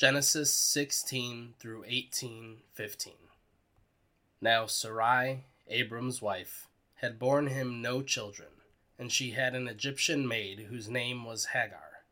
Genesis 0.00 0.54
16 0.54 1.52
through 1.58 1.84
18 1.86 2.62
15. 2.72 3.12
Now 4.40 4.64
Sarai, 4.64 5.44
Abram's 5.68 6.22
wife, 6.22 6.68
had 6.94 7.18
borne 7.18 7.48
him 7.48 7.82
no 7.82 8.00
children, 8.00 8.48
and 8.98 9.12
she 9.12 9.32
had 9.32 9.54
an 9.54 9.68
Egyptian 9.68 10.26
maid 10.26 10.68
whose 10.70 10.88
name 10.88 11.26
was 11.26 11.48
Hagar. 11.52 12.04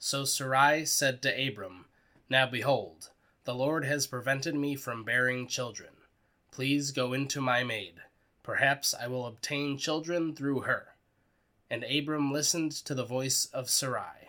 So 0.00 0.24
Sarai 0.24 0.84
said 0.86 1.22
to 1.22 1.48
Abram, 1.48 1.84
Now 2.28 2.50
behold, 2.50 3.10
the 3.44 3.54
Lord 3.54 3.84
has 3.84 4.08
prevented 4.08 4.56
me 4.56 4.74
from 4.74 5.04
bearing 5.04 5.46
children. 5.46 5.92
Please 6.50 6.90
go 6.90 7.12
into 7.12 7.40
my 7.40 7.62
maid. 7.62 8.00
Perhaps 8.42 8.92
I 8.92 9.06
will 9.06 9.24
obtain 9.24 9.78
children 9.78 10.34
through 10.34 10.62
her. 10.62 10.96
And 11.70 11.84
Abram 11.84 12.32
listened 12.32 12.72
to 12.72 12.92
the 12.92 13.04
voice 13.04 13.46
of 13.52 13.70
Sarai. 13.70 14.25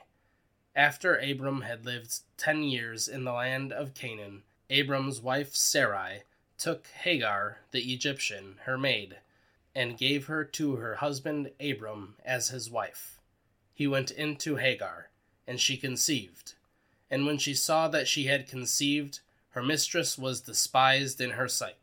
After 0.78 1.18
Abram 1.18 1.62
had 1.62 1.88
lived 1.88 2.20
ten 2.38 2.62
years 2.62 3.08
in 3.08 3.24
the 3.24 3.34
land 3.34 3.74
of 3.74 3.96
Canaan, 3.96 4.44
Abram's 4.70 5.20
wife 5.20 5.56
Sarai 5.56 6.22
took 6.60 6.86
Hagar 6.86 7.62
the 7.72 7.92
Egyptian, 7.92 8.60
her 8.66 8.78
maid, 8.78 9.18
and 9.74 9.98
gave 9.98 10.28
her 10.28 10.44
to 10.44 10.76
her 10.76 10.98
husband 10.98 11.50
Abram 11.60 12.16
as 12.24 12.50
his 12.50 12.70
wife. 12.70 13.18
He 13.74 13.88
went 13.88 14.12
into 14.12 14.58
Hagar, 14.58 15.10
and 15.48 15.60
she 15.60 15.78
conceived. 15.78 16.54
And 17.10 17.26
when 17.26 17.40
she 17.40 17.56
saw 17.56 17.88
that 17.88 18.08
she 18.08 18.26
had 18.26 18.48
conceived, 18.48 19.22
her 19.52 19.64
mistress 19.64 20.16
was 20.16 20.42
despised 20.42 21.20
in 21.20 21.32
her 21.32 21.48
sight. 21.48 21.80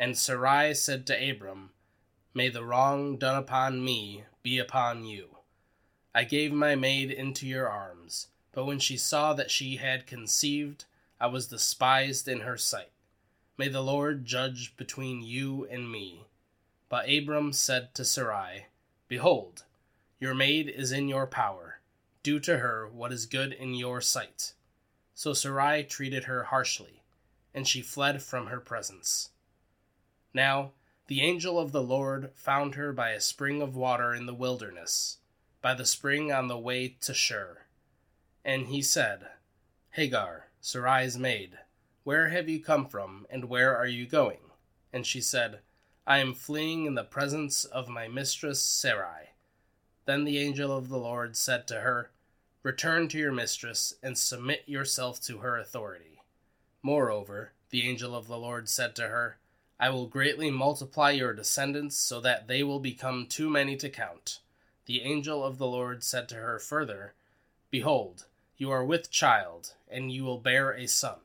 And 0.00 0.18
Sarai 0.18 0.74
said 0.74 1.06
to 1.06 1.30
Abram, 1.30 1.70
May 2.34 2.48
the 2.48 2.64
wrong 2.64 3.18
done 3.18 3.36
upon 3.36 3.84
me 3.84 4.24
be 4.42 4.58
upon 4.58 5.04
you. 5.04 5.36
I 6.12 6.24
gave 6.24 6.52
my 6.52 6.74
maid 6.74 7.12
into 7.12 7.46
your 7.46 7.68
arms, 7.68 8.28
but 8.50 8.64
when 8.64 8.80
she 8.80 8.96
saw 8.96 9.32
that 9.34 9.50
she 9.50 9.76
had 9.76 10.08
conceived, 10.08 10.84
I 11.20 11.28
was 11.28 11.46
despised 11.46 12.26
in 12.26 12.40
her 12.40 12.56
sight. 12.56 12.90
May 13.56 13.68
the 13.68 13.82
Lord 13.82 14.24
judge 14.24 14.76
between 14.76 15.22
you 15.22 15.68
and 15.70 15.90
me. 15.90 16.24
But 16.88 17.08
Abram 17.08 17.52
said 17.52 17.94
to 17.94 18.04
Sarai, 18.04 18.66
Behold, 19.06 19.64
your 20.18 20.34
maid 20.34 20.68
is 20.68 20.90
in 20.90 21.08
your 21.08 21.28
power. 21.28 21.78
Do 22.24 22.40
to 22.40 22.58
her 22.58 22.88
what 22.88 23.12
is 23.12 23.26
good 23.26 23.52
in 23.52 23.74
your 23.74 24.00
sight. 24.00 24.54
So 25.14 25.32
Sarai 25.32 25.84
treated 25.84 26.24
her 26.24 26.44
harshly, 26.44 27.02
and 27.54 27.68
she 27.68 27.82
fled 27.82 28.20
from 28.20 28.48
her 28.48 28.58
presence. 28.58 29.30
Now 30.34 30.72
the 31.06 31.20
angel 31.20 31.56
of 31.58 31.70
the 31.70 31.82
Lord 31.82 32.32
found 32.34 32.74
her 32.74 32.92
by 32.92 33.10
a 33.10 33.20
spring 33.20 33.62
of 33.62 33.76
water 33.76 34.12
in 34.12 34.26
the 34.26 34.34
wilderness 34.34 35.18
by 35.62 35.74
the 35.74 35.86
spring 35.86 36.32
on 36.32 36.48
the 36.48 36.58
way 36.58 36.96
to 37.00 37.14
Shur. 37.14 37.58
And 38.44 38.68
he 38.68 38.82
said, 38.82 39.28
Hagar, 39.90 40.48
Sarai's 40.60 41.18
maid, 41.18 41.58
where 42.04 42.28
have 42.28 42.48
you 42.48 42.60
come 42.60 42.86
from, 42.86 43.26
and 43.30 43.44
where 43.44 43.76
are 43.76 43.86
you 43.86 44.06
going? 44.06 44.40
And 44.92 45.06
she 45.06 45.20
said, 45.20 45.60
I 46.06 46.18
am 46.18 46.34
fleeing 46.34 46.86
in 46.86 46.94
the 46.94 47.04
presence 47.04 47.64
of 47.64 47.88
my 47.88 48.08
mistress 48.08 48.62
Sarai. 48.62 49.30
Then 50.06 50.24
the 50.24 50.38
angel 50.38 50.76
of 50.76 50.88
the 50.88 50.98
Lord 50.98 51.36
said 51.36 51.66
to 51.68 51.80
her, 51.80 52.10
Return 52.62 53.08
to 53.08 53.18
your 53.18 53.32
mistress, 53.32 53.94
and 54.02 54.18
submit 54.18 54.64
yourself 54.66 55.20
to 55.22 55.38
her 55.38 55.58
authority. 55.58 56.22
Moreover, 56.82 57.52
the 57.70 57.88
angel 57.88 58.14
of 58.14 58.26
the 58.26 58.38
Lord 58.38 58.68
said 58.68 58.96
to 58.96 59.08
her, 59.08 59.38
I 59.78 59.90
will 59.90 60.06
greatly 60.06 60.50
multiply 60.50 61.10
your 61.10 61.32
descendants, 61.32 61.96
so 61.96 62.20
that 62.20 62.48
they 62.48 62.62
will 62.62 62.80
become 62.80 63.26
too 63.26 63.48
many 63.48 63.76
to 63.76 63.88
count. 63.88 64.40
The 64.90 65.02
angel 65.02 65.44
of 65.44 65.58
the 65.58 65.68
Lord 65.68 66.02
said 66.02 66.28
to 66.30 66.34
her 66.34 66.58
further, 66.58 67.14
Behold, 67.70 68.26
you 68.56 68.72
are 68.72 68.84
with 68.84 69.08
child, 69.08 69.74
and 69.88 70.10
you 70.10 70.24
will 70.24 70.38
bear 70.38 70.72
a 70.72 70.88
son, 70.88 71.20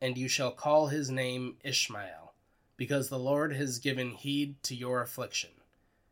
and 0.00 0.16
you 0.16 0.28
shall 0.28 0.52
call 0.52 0.86
his 0.86 1.10
name 1.10 1.56
Ishmael, 1.64 2.32
because 2.76 3.08
the 3.08 3.18
Lord 3.18 3.54
has 3.54 3.80
given 3.80 4.12
heed 4.12 4.62
to 4.62 4.76
your 4.76 5.02
affliction. 5.02 5.50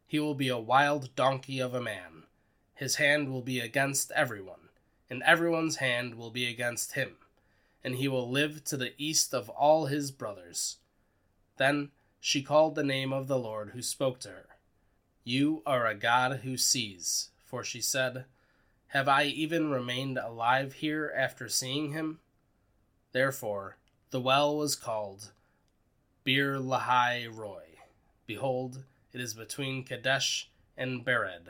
He 0.08 0.18
will 0.18 0.34
be 0.34 0.48
a 0.48 0.58
wild 0.58 1.14
donkey 1.14 1.60
of 1.60 1.74
a 1.74 1.80
man. 1.80 2.24
His 2.74 2.96
hand 2.96 3.32
will 3.32 3.40
be 3.40 3.60
against 3.60 4.10
everyone, 4.10 4.70
and 5.08 5.22
everyone's 5.22 5.76
hand 5.76 6.16
will 6.16 6.32
be 6.32 6.48
against 6.48 6.94
him, 6.94 7.18
and 7.84 7.94
he 7.94 8.08
will 8.08 8.28
live 8.28 8.64
to 8.64 8.76
the 8.76 8.94
east 8.98 9.32
of 9.32 9.48
all 9.50 9.86
his 9.86 10.10
brothers. 10.10 10.78
Then 11.56 11.92
she 12.18 12.42
called 12.42 12.74
the 12.74 12.82
name 12.82 13.12
of 13.12 13.28
the 13.28 13.38
Lord 13.38 13.70
who 13.74 13.80
spoke 13.80 14.18
to 14.22 14.30
her. 14.30 14.55
You 15.28 15.64
are 15.66 15.88
a 15.88 15.96
God 15.96 16.42
who 16.44 16.56
sees. 16.56 17.30
For 17.44 17.64
she 17.64 17.80
said, 17.80 18.26
Have 18.88 19.08
I 19.08 19.24
even 19.24 19.72
remained 19.72 20.18
alive 20.18 20.74
here 20.74 21.12
after 21.16 21.48
seeing 21.48 21.90
him? 21.90 22.20
Therefore, 23.10 23.76
the 24.10 24.20
well 24.20 24.56
was 24.56 24.76
called 24.76 25.32
Beer 26.22 26.60
Lahai 26.60 27.26
Roi. 27.26 27.64
Behold, 28.24 28.84
it 29.12 29.20
is 29.20 29.34
between 29.34 29.82
Kadesh 29.82 30.48
and 30.76 31.04
Bered. 31.04 31.48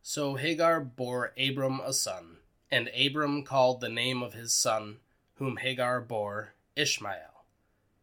So 0.00 0.36
Hagar 0.36 0.78
bore 0.78 1.32
Abram 1.36 1.80
a 1.80 1.92
son, 1.92 2.36
and 2.70 2.88
Abram 2.96 3.42
called 3.42 3.80
the 3.80 3.88
name 3.88 4.22
of 4.22 4.34
his 4.34 4.52
son, 4.52 4.98
whom 5.38 5.56
Hagar 5.56 6.00
bore, 6.00 6.54
Ishmael. 6.76 7.46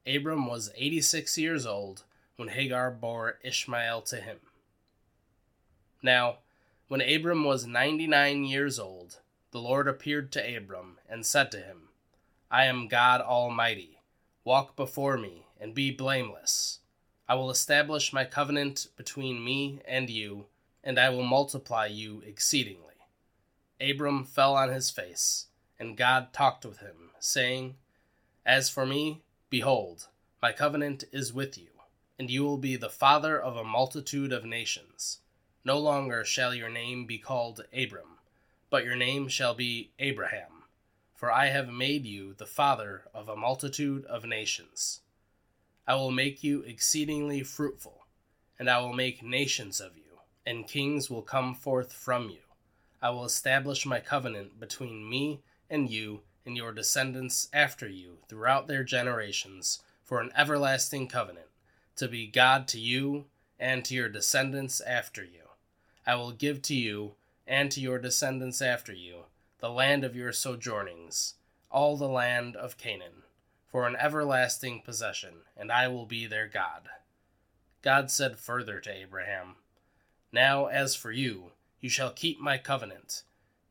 Abram 0.05 0.45
was 0.45 0.73
eighty 0.75 0.99
six 0.99 1.37
years 1.37 1.65
old 1.65 2.03
when 2.41 2.49
Hagar 2.49 2.89
bore 2.89 3.37
Ishmael 3.43 4.01
to 4.01 4.15
him. 4.15 4.37
Now, 6.01 6.37
when 6.87 6.99
Abram 6.99 7.43
was 7.43 7.67
ninety 7.67 8.07
nine 8.07 8.45
years 8.45 8.79
old, 8.79 9.19
the 9.51 9.59
Lord 9.59 9.87
appeared 9.87 10.31
to 10.31 10.57
Abram 10.57 10.97
and 11.07 11.23
said 11.23 11.51
to 11.51 11.59
him, 11.59 11.89
I 12.49 12.65
am 12.65 12.87
God 12.87 13.21
Almighty. 13.21 13.99
Walk 14.43 14.75
before 14.75 15.19
me 15.19 15.45
and 15.59 15.75
be 15.75 15.91
blameless. 15.91 16.79
I 17.29 17.35
will 17.35 17.51
establish 17.51 18.11
my 18.11 18.25
covenant 18.25 18.87
between 18.97 19.45
me 19.45 19.79
and 19.87 20.09
you, 20.09 20.47
and 20.83 20.97
I 20.97 21.11
will 21.11 21.21
multiply 21.21 21.85
you 21.85 22.23
exceedingly. 22.25 22.95
Abram 23.79 24.23
fell 24.23 24.55
on 24.55 24.69
his 24.69 24.89
face, 24.89 25.45
and 25.79 25.95
God 25.95 26.33
talked 26.33 26.65
with 26.65 26.79
him, 26.79 27.11
saying, 27.19 27.75
As 28.47 28.67
for 28.67 28.87
me, 28.87 29.21
behold, 29.51 30.07
my 30.41 30.51
covenant 30.51 31.03
is 31.11 31.31
with 31.31 31.55
you 31.55 31.67
and 32.21 32.29
you 32.29 32.43
will 32.43 32.59
be 32.59 32.75
the 32.75 32.87
father 32.87 33.41
of 33.41 33.57
a 33.57 33.63
multitude 33.63 34.31
of 34.31 34.45
nations. 34.45 35.21
No 35.65 35.79
longer 35.79 36.23
shall 36.23 36.53
your 36.53 36.69
name 36.69 37.07
be 37.07 37.17
called 37.17 37.65
Abram, 37.75 38.19
but 38.69 38.85
your 38.85 38.95
name 38.95 39.27
shall 39.27 39.55
be 39.55 39.89
Abraham, 39.97 40.65
for 41.15 41.31
I 41.31 41.47
have 41.47 41.69
made 41.69 42.05
you 42.05 42.35
the 42.35 42.45
father 42.45 43.05
of 43.11 43.27
a 43.27 43.35
multitude 43.35 44.05
of 44.05 44.23
nations. 44.23 45.01
I 45.87 45.95
will 45.95 46.11
make 46.11 46.43
you 46.43 46.61
exceedingly 46.61 47.41
fruitful, 47.41 48.05
and 48.59 48.69
I 48.69 48.79
will 48.81 48.93
make 48.93 49.23
nations 49.23 49.81
of 49.81 49.97
you, 49.97 50.19
and 50.45 50.67
kings 50.67 51.09
will 51.09 51.23
come 51.23 51.55
forth 51.55 51.91
from 51.91 52.29
you. 52.29 52.41
I 53.01 53.09
will 53.09 53.25
establish 53.25 53.83
my 53.83 53.99
covenant 53.99 54.59
between 54.59 55.09
me 55.09 55.41
and 55.71 55.89
you 55.89 56.21
and 56.45 56.55
your 56.55 56.71
descendants 56.71 57.47
after 57.51 57.87
you 57.87 58.19
throughout 58.29 58.67
their 58.67 58.83
generations 58.83 59.81
for 60.03 60.21
an 60.21 60.31
everlasting 60.37 61.07
covenant 61.07 61.47
to 61.95 62.07
be 62.07 62.27
God 62.27 62.67
to 62.69 62.79
you 62.79 63.25
and 63.59 63.85
to 63.85 63.93
your 63.93 64.09
descendants 64.09 64.81
after 64.81 65.23
you. 65.23 65.49
I 66.05 66.15
will 66.15 66.31
give 66.31 66.61
to 66.63 66.75
you 66.75 67.13
and 67.47 67.71
to 67.71 67.79
your 67.79 67.99
descendants 67.99 68.61
after 68.61 68.93
you 68.93 69.25
the 69.59 69.69
land 69.69 70.03
of 70.03 70.15
your 70.15 70.33
sojournings, 70.33 71.35
all 71.69 71.95
the 71.95 72.07
land 72.07 72.55
of 72.55 72.77
Canaan, 72.77 73.21
for 73.67 73.87
an 73.87 73.95
everlasting 73.95 74.81
possession, 74.81 75.33
and 75.55 75.71
I 75.71 75.87
will 75.87 76.07
be 76.07 76.25
their 76.25 76.47
God. 76.47 76.89
God 77.83 78.09
said 78.09 78.37
further 78.37 78.79
to 78.79 78.91
Abraham, 78.91 79.55
Now 80.31 80.65
as 80.65 80.95
for 80.95 81.11
you, 81.11 81.51
you 81.79 81.89
shall 81.89 82.09
keep 82.09 82.39
my 82.39 82.57
covenant, 82.57 83.21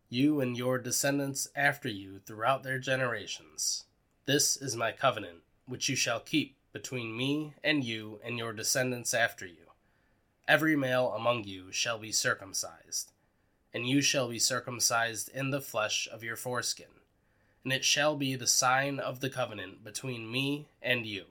you 0.09 0.41
and 0.41 0.57
your 0.57 0.79
descendants 0.79 1.49
after 1.57 1.89
you 1.89 2.21
throughout 2.25 2.63
their 2.63 2.79
generations. 2.79 3.84
This 4.27 4.57
is 4.57 4.77
my 4.77 4.93
covenant, 4.93 5.39
which 5.66 5.89
you 5.89 5.97
shall 5.97 6.21
keep 6.21 6.57
between 6.72 7.17
me 7.17 7.55
and 7.65 7.84
you 7.84 8.21
and 8.25 8.39
your 8.39 8.53
descendants 8.53 9.15
after 9.15 9.47
you. 9.47 9.71
Every 10.47 10.77
male 10.77 11.13
among 11.13 11.45
you 11.45 11.71
shall 11.71 11.99
be 11.99 12.13
circumcised, 12.13 13.13
and 13.72 13.89
you 13.89 14.01
shall 14.01 14.28
be 14.28 14.39
circumcised 14.39 15.28
in 15.28 15.51
the 15.51 15.61
flesh 15.61 16.09
of 16.13 16.25
your 16.25 16.37
foreskin, 16.37 16.87
and 17.63 17.72
it 17.72 17.84
shall 17.84 18.17
be 18.17 18.34
the 18.34 18.47
sign 18.47 18.99
of 18.99 19.21
the 19.21 19.31
covenant 19.31 19.84
between 19.84 20.31
me 20.31 20.69
and 20.83 21.07
you. 21.07 21.27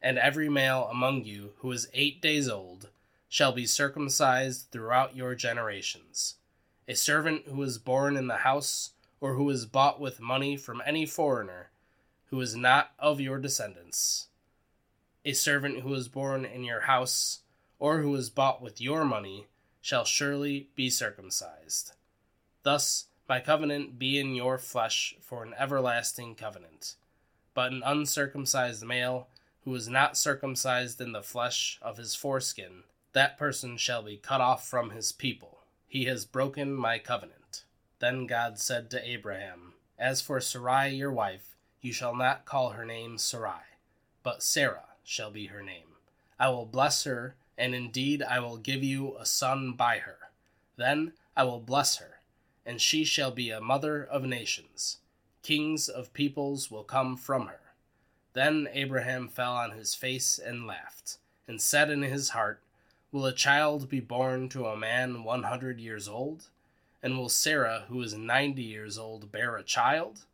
And 0.00 0.18
every 0.18 0.48
male 0.48 0.88
among 0.90 1.24
you 1.24 1.52
who 1.58 1.72
is 1.72 1.88
eight 1.92 2.22
days 2.22 2.48
old 2.48 2.88
shall 3.28 3.52
be 3.52 3.66
circumcised 3.66 4.68
throughout 4.70 5.16
your 5.16 5.34
generations. 5.34 6.36
A 6.88 6.94
servant 6.94 7.48
who 7.48 7.62
is 7.62 7.78
born 7.78 8.16
in 8.16 8.28
the 8.28 8.36
house, 8.36 8.92
or 9.20 9.34
who 9.34 9.50
is 9.50 9.66
bought 9.66 10.00
with 10.00 10.20
money 10.20 10.56
from 10.56 10.82
any 10.86 11.04
foreigner, 11.04 11.70
who 12.26 12.40
is 12.40 12.56
not 12.56 12.90
of 12.98 13.20
your 13.20 13.38
descendants. 13.38 14.28
A 15.24 15.32
servant 15.32 15.80
who 15.80 15.94
is 15.94 16.08
born 16.08 16.44
in 16.44 16.64
your 16.64 16.80
house, 16.80 17.40
or 17.78 18.00
who 18.00 18.14
is 18.14 18.30
bought 18.30 18.62
with 18.62 18.80
your 18.80 19.04
money, 19.04 19.46
shall 19.80 20.04
surely 20.04 20.68
be 20.74 20.90
circumcised. 20.90 21.92
Thus 22.62 23.06
my 23.28 23.40
covenant 23.40 23.98
be 23.98 24.18
in 24.18 24.34
your 24.34 24.58
flesh 24.58 25.16
for 25.20 25.42
an 25.42 25.54
everlasting 25.58 26.34
covenant. 26.36 26.94
But 27.54 27.72
an 27.72 27.82
uncircumcised 27.84 28.84
male, 28.84 29.28
who 29.64 29.74
is 29.74 29.88
not 29.88 30.16
circumcised 30.16 31.00
in 31.00 31.12
the 31.12 31.22
flesh 31.22 31.78
of 31.82 31.96
his 31.96 32.14
foreskin, 32.14 32.84
that 33.12 33.38
person 33.38 33.76
shall 33.76 34.02
be 34.02 34.16
cut 34.16 34.40
off 34.40 34.68
from 34.68 34.90
his 34.90 35.10
people. 35.10 35.58
He 35.88 36.04
has 36.04 36.24
broken 36.24 36.74
my 36.74 36.98
covenant. 36.98 37.64
Then 37.98 38.26
God 38.26 38.58
said 38.58 38.90
to 38.90 39.08
Abraham, 39.08 39.72
As 39.98 40.20
for 40.20 40.40
Sarai 40.40 40.90
your 40.90 41.12
wife, 41.12 41.55
you 41.86 41.92
shall 41.92 42.14
not 42.14 42.44
call 42.44 42.70
her 42.70 42.84
name 42.84 43.16
Sarai, 43.16 43.62
but 44.22 44.42
Sarah 44.42 44.90
shall 45.04 45.30
be 45.30 45.46
her 45.46 45.62
name. 45.62 45.96
I 46.38 46.50
will 46.50 46.66
bless 46.66 47.04
her, 47.04 47.36
and 47.56 47.74
indeed 47.74 48.22
I 48.22 48.40
will 48.40 48.58
give 48.58 48.82
you 48.82 49.16
a 49.16 49.24
son 49.24 49.72
by 49.72 49.98
her. 49.98 50.18
Then 50.76 51.12
I 51.36 51.44
will 51.44 51.60
bless 51.60 51.96
her 51.96 52.16
and 52.66 52.80
she 52.82 53.04
shall 53.04 53.30
be 53.30 53.50
a 53.50 53.60
mother 53.60 54.02
of 54.02 54.24
nations. 54.24 54.98
Kings 55.42 55.88
of 55.88 56.12
peoples 56.12 56.68
will 56.68 56.82
come 56.82 57.16
from 57.16 57.46
her. 57.46 57.60
Then 58.32 58.68
Abraham 58.72 59.28
fell 59.28 59.52
on 59.52 59.70
his 59.70 59.94
face 59.94 60.38
and 60.38 60.66
laughed, 60.66 61.18
and 61.46 61.62
said 61.62 61.88
in 61.88 62.02
his 62.02 62.30
heart, 62.30 62.60
Will 63.12 63.24
a 63.24 63.32
child 63.32 63.88
be 63.88 64.00
born 64.00 64.48
to 64.48 64.66
a 64.66 64.76
man 64.76 65.22
one 65.22 65.44
hundred 65.44 65.78
years 65.78 66.08
old? 66.08 66.48
And 67.02 67.16
will 67.16 67.28
Sarah, 67.28 67.84
who 67.88 68.02
is 68.02 68.14
ninety 68.14 68.64
years 68.64 68.98
old, 68.98 69.30
bear 69.30 69.56
a 69.56 69.62
child? 69.62 70.24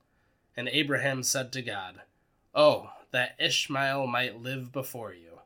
And 0.56 0.69
Abraham 0.69 1.22
said 1.22 1.52
to 1.52 1.62
God, 1.62 2.02
Oh, 2.54 2.90
that 3.10 3.37
Ishmael 3.38 4.06
might 4.06 4.43
live 4.43 4.72
before 4.72 5.12
you. 5.12 5.40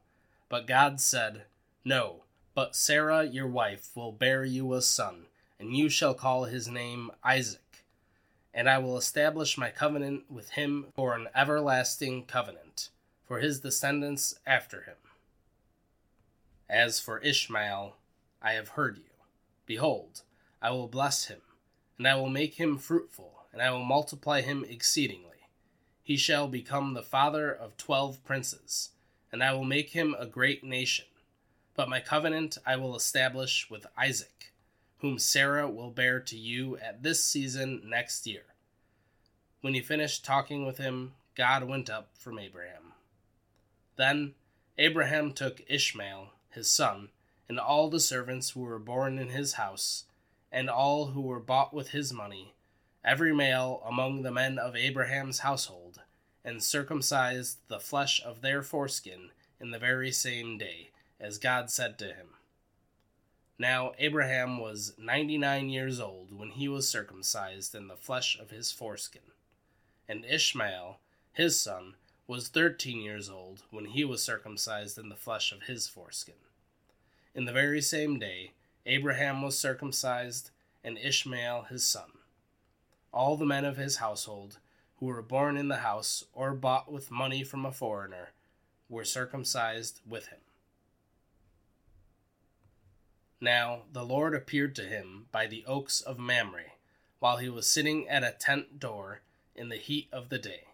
But 0.49 0.67
God 0.67 1.01
said, 1.01 1.43
No, 1.85 2.25
but 2.55 2.77
Sarah 2.77 3.25
your 3.25 3.47
wife 3.47 3.91
will 3.95 4.13
bear 4.13 4.45
you 4.45 4.73
a 4.75 4.83
son 4.83 5.27
and 5.59 5.77
you 5.77 5.89
shall 5.89 6.15
call 6.15 6.45
his 6.45 6.69
name 6.69 7.11
Isaac. 7.25 7.85
And 8.53 8.69
I 8.69 8.79
will 8.79 8.97
establish 8.97 9.59
my 9.59 9.71
covenant 9.71 10.31
with 10.31 10.51
him 10.51 10.87
for 10.95 11.15
an 11.15 11.29
everlasting 11.35 12.25
covenant, 12.25 12.89
for 13.27 13.41
his 13.41 13.61
descendants 13.61 14.39
after 14.47 14.83
him. 14.83 14.97
As 16.69 17.01
for 17.01 17.19
Ishmael, 17.19 17.97
I 18.43 18.53
have 18.53 18.71
heard 18.71 18.97
you. 18.97 19.05
Behold, 19.67 20.23
I 20.63 20.71
will 20.71 20.89
bless 20.89 21.27
him, 21.27 21.41
and 21.99 22.07
I 22.07 22.17
will 22.17 22.31
make 22.31 22.55
him 22.55 22.79
fruitful, 22.79 23.36
and 23.57 23.63
I 23.63 23.71
will 23.71 23.87
multiply 23.87 24.43
him 24.43 24.67
exceedingly. 24.69 25.49
He 26.03 26.19
shall 26.19 26.47
become 26.47 26.93
the 26.93 27.03
father 27.03 27.51
of 27.51 27.79
twelve 27.79 28.23
princes, 28.23 28.91
and 29.33 29.43
I 29.43 29.55
will 29.55 29.65
make 29.65 29.93
him 29.93 30.15
a 30.19 30.27
great 30.27 30.63
nation. 30.63 31.07
But 31.75 31.89
my 31.89 32.01
covenant 32.01 32.59
I 32.67 32.77
will 32.77 32.95
establish 32.95 33.71
with 33.71 33.87
Isaac 33.97 34.53
whom 34.99 35.19
Sarah 35.19 35.71
will 35.71 35.91
bear 35.91 36.21
to 36.21 36.37
you 36.37 36.77
at 36.79 37.03
this 37.03 37.25
season 37.25 37.83
next 37.87 38.27
year. 38.27 38.43
When 39.61 39.73
he 39.73 39.81
finished 39.81 40.25
talking 40.25 40.67
with 40.67 40.79
him, 40.79 41.15
God 41.35 41.65
went 41.65 41.89
up 41.89 42.11
from 42.19 42.39
Abraham. 42.39 42.93
Then 43.97 44.35
Abraham 44.77 45.33
took 45.33 45.63
Ishmael, 45.69 46.33
his 46.51 46.69
son, 46.69 47.11
and 47.49 47.59
all 47.59 47.89
the 47.89 48.01
servants 48.01 48.51
who 48.51 48.61
were 48.61 48.79
born 48.79 49.19
in 49.19 49.29
his 49.29 49.55
house, 49.55 50.05
and 50.51 50.69
all 50.69 51.07
who 51.07 51.21
were 51.21 51.41
bought 51.41 51.73
with 51.73 51.91
his 51.91 52.13
money, 52.13 52.55
every 53.07 53.33
male 53.33 53.83
among 53.87 54.23
the 54.23 54.33
men 54.33 54.59
of 54.59 54.75
Abraham's 54.75 55.39
household, 55.39 56.01
and 56.45 56.63
circumcised 56.63 57.59
the 57.69 57.81
flesh 57.81 58.21
of 58.25 58.43
their 58.43 58.63
foreskin 58.63 59.31
in 59.61 59.71
the 59.71 59.79
very 59.79 60.11
same 60.11 60.59
day, 60.59 60.91
as 61.21 61.39
God 61.39 61.71
said 61.71 61.99
to 61.99 62.07
him. 62.07 62.29
Now 63.59 63.93
Abraham 63.99 64.59
was 64.59 64.93
ninety 64.99 65.39
nine 65.39 65.71
years 65.71 65.99
old 65.99 66.37
when 66.37 66.51
he 66.51 66.69
was 66.69 66.89
circumcised 66.89 67.75
in 67.75 67.89
the 67.89 67.97
flesh 67.97 68.39
of 68.39 68.51
his 68.51 68.71
foreskin. 68.71 69.23
And 70.09 70.27
Ishmael, 70.27 70.99
his 71.33 71.59
son, 71.59 71.95
was 72.27 72.49
thirteen 72.49 73.01
years 73.01 73.31
old 73.31 73.63
when 73.71 73.87
he 73.87 74.05
was 74.05 74.23
circumcised 74.23 74.99
in 74.99 75.09
the 75.09 75.17
flesh 75.17 75.53
of 75.53 75.63
his 75.63 75.89
foreskin. 75.89 76.35
In 77.35 77.45
the 77.45 77.53
very 77.53 77.81
same 77.81 78.19
day, 78.19 78.53
Abraham 78.85 79.43
was 79.43 79.59
circumcised, 79.59 80.51
and 80.85 80.99
Ishmael 80.99 81.67
his 81.71 81.85
son. 81.85 82.11
All 83.17 83.39
the 83.39 83.47
men 83.47 83.65
of 83.65 83.79
his 83.79 83.97
household, 83.97 84.59
who 84.97 85.07
were 85.07 85.23
born 85.23 85.57
in 85.57 85.69
the 85.69 85.79
house 85.79 86.25
or 86.35 86.53
bought 86.53 86.93
with 86.93 87.11
money 87.11 87.43
from 87.43 87.65
a 87.65 87.73
foreigner, 87.73 88.33
were 88.91 89.07
circumcised 89.07 90.03
with 90.07 90.27
him. 90.27 90.41
Now 93.41 93.85
the 93.91 94.05
Lord 94.05 94.35
appeared 94.35 94.75
to 94.75 94.83
him 94.83 95.29
by 95.33 95.47
the 95.47 95.65
oaks 95.65 96.03
of 96.03 96.19
Mamre, 96.19 96.73
while 97.19 97.39
he 97.39 97.49
was 97.49 97.67
sitting 97.67 98.07
at 98.07 98.23
a 98.23 98.37
tent 98.39 98.79
door 98.79 99.23
in 99.55 99.71
the 99.71 99.77
heat 99.77 100.09
of 100.13 100.29
the 100.29 100.39
day. 100.39 100.65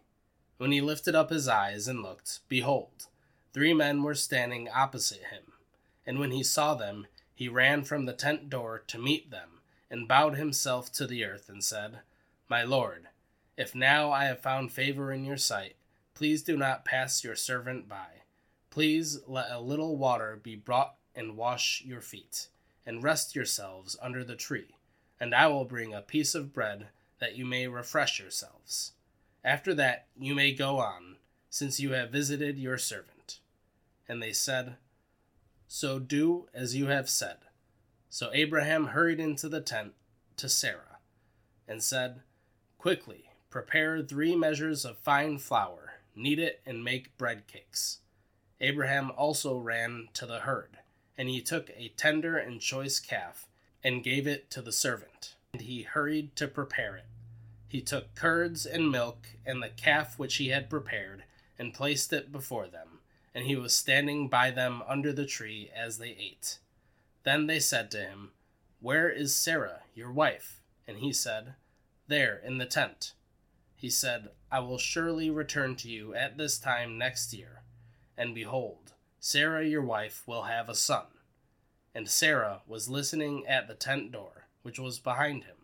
When 0.59 0.73
he 0.73 0.81
lifted 0.81 1.15
up 1.15 1.31
his 1.31 1.47
eyes 1.47 1.87
and 1.87 2.03
looked, 2.03 2.41
behold, 2.49 3.07
three 3.53 3.73
men 3.73 4.03
were 4.03 4.17
standing 4.17 4.69
opposite 4.69 5.27
him. 5.31 5.53
And 6.05 6.19
when 6.19 6.33
he 6.33 6.43
saw 6.43 6.75
them, 6.75 7.07
he 7.33 7.49
ran 7.49 7.85
from 7.85 8.07
the 8.07 8.13
tent 8.13 8.51
door 8.51 8.83
to 8.89 8.99
meet 8.99 9.31
them, 9.31 9.61
and 9.89 10.09
bowed 10.09 10.35
himself 10.35 10.91
to 10.95 11.07
the 11.07 11.25
earth, 11.25 11.49
and 11.49 11.63
said, 11.63 12.01
My 12.53 12.65
Lord, 12.65 13.09
if 13.57 13.75
now 13.75 14.13
I 14.13 14.27
have 14.27 14.43
found 14.43 14.73
favor 14.73 15.11
in 15.11 15.25
your 15.25 15.39
sight, 15.39 15.77
please 16.13 16.43
do 16.43 16.55
not 16.55 16.85
pass 16.85 17.25
your 17.25 17.35
servant 17.35 17.89
by. 17.89 18.25
Please 18.69 19.21
let 19.27 19.51
a 19.51 19.59
little 19.59 19.97
water 19.97 20.39
be 20.43 20.55
brought 20.55 20.97
and 21.15 21.39
wash 21.39 21.83
your 21.83 22.03
feet 22.03 22.49
and 22.85 23.03
rest 23.03 23.35
yourselves 23.35 23.97
under 24.03 24.23
the 24.23 24.37
tree, 24.37 24.77
and 25.19 25.35
I 25.35 25.47
will 25.47 25.65
bring 25.65 25.95
a 25.95 26.03
piece 26.03 26.35
of 26.35 26.53
bread 26.53 26.89
that 27.21 27.37
you 27.37 27.47
may 27.47 27.69
refresh 27.69 28.21
yourselves. 28.21 28.93
After 29.43 29.73
that 29.73 30.09
you 30.15 30.35
may 30.35 30.53
go 30.53 30.79
on, 30.79 31.17
since 31.49 31.81
you 31.81 31.93
have 31.93 32.11
visited 32.11 32.59
your 32.59 32.77
servant. 32.77 33.39
And 34.07 34.23
they 34.23 34.35
said, 34.35 34.77
So 35.69 35.99
do 35.99 36.49
as 36.53 36.77
you 36.77 36.89
have 36.89 37.09
said. 37.09 37.39
So 38.11 38.29
Abraham 38.35 38.89
hurried 38.89 39.21
into 39.21 39.49
the 39.49 39.63
tent 39.63 39.95
to 40.37 40.51
Sarah, 40.51 40.99
and 41.67 41.83
said, 41.83 42.21
Quickly, 42.83 43.31
prepare 43.49 44.03
three 44.03 44.37
measures 44.37 44.85
of 44.85 44.99
fine 44.99 45.39
flour, 45.39 45.95
knead 46.15 46.39
it, 46.39 46.61
and 46.67 46.85
make 46.85 47.17
bread 47.17 47.47
cakes. 47.47 48.01
Abraham 48.61 49.11
also 49.17 49.57
ran 49.57 50.09
to 50.13 50.27
the 50.27 50.41
herd 50.41 50.77
and 51.17 51.29
he 51.29 51.41
took 51.41 51.71
a 51.71 51.93
tender 51.97 52.37
and 52.37 52.61
choice 52.61 52.99
calf, 52.99 53.47
and 53.85 54.03
gave 54.03 54.27
it 54.27 54.51
to 54.51 54.61
the 54.63 54.73
servant, 54.73 55.37
and 55.53 55.63
he 55.63 55.83
hurried 55.83 56.35
to 56.37 56.49
prepare 56.49 56.97
it. 56.97 57.07
He 57.69 57.81
took 57.81 58.15
curds 58.17 58.67
and 58.67 58.91
milk, 58.91 59.29
and 59.47 59.63
the 59.63 59.69
calf 59.69 60.19
which 60.19 60.37
he 60.37 60.49
had 60.49 60.69
prepared, 60.71 61.23
and 61.59 61.75
placed 61.75 62.13
it 62.13 62.33
before 62.33 62.67
them, 62.67 62.99
and 63.35 63.47
he 63.47 63.55
was 63.55 63.75
standing 63.75 64.29
by 64.29 64.51
them 64.51 64.83
under 64.89 65.13
the 65.13 65.27
tree 65.27 65.71
as 65.73 65.99
they 65.99 66.11
ate. 66.11 66.59
Then 67.23 67.47
they 67.47 67.61
said 67.61 67.91
to 67.93 67.99
him, 67.99 68.33
Where 68.81 69.09
is 69.09 69.37
Sarah, 69.37 69.83
your 69.95 70.11
wife? 70.11 70.61
And 70.89 70.99
he 70.99 71.13
said, 71.13 71.55
There, 72.13 72.37
in 72.45 72.59
the 72.59 72.67
tent. 72.67 73.15
He 73.75 73.89
said, 73.89 74.29
I 74.51 74.61
will 74.61 74.77
surely 74.77 75.31
return 75.31 75.77
to 75.77 75.89
you 75.89 76.15
at 76.15 76.37
this 76.37 76.59
time 76.59 76.99
next 76.99 77.33
year, 77.33 77.63
and 78.19 78.35
behold, 78.35 78.93
Sarah 79.19 79.65
your 79.65 79.81
wife 79.81 80.23
will 80.27 80.43
have 80.43 80.69
a 80.69 80.75
son. 80.75 81.07
And 81.95 82.11
Sarah 82.11 82.61
was 82.67 82.91
listening 82.91 83.47
at 83.47 83.67
the 83.67 83.75
tent 83.75 84.13
door, 84.13 84.49
which 84.61 84.79
was 84.79 84.99
behind 84.99 85.45
him. 85.45 85.57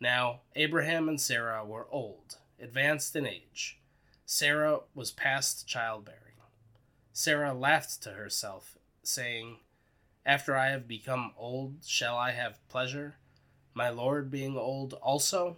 Now 0.00 0.40
Abraham 0.56 1.06
and 1.06 1.20
Sarah 1.20 1.66
were 1.66 1.86
old, 1.90 2.38
advanced 2.58 3.14
in 3.14 3.26
age. 3.26 3.78
Sarah 4.24 4.80
was 4.94 5.10
past 5.10 5.68
childbearing. 5.68 6.40
Sarah 7.12 7.52
laughed 7.52 8.02
to 8.04 8.12
herself, 8.12 8.78
saying, 9.02 9.58
After 10.24 10.56
I 10.56 10.68
have 10.70 10.88
become 10.88 11.34
old, 11.36 11.84
shall 11.84 12.16
I 12.16 12.30
have 12.30 12.66
pleasure, 12.70 13.16
my 13.74 13.88
Lord 13.88 14.30
being 14.30 14.56
old 14.56 14.94
also? 14.94 15.56